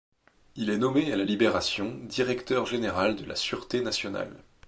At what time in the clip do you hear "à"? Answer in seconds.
1.13-1.15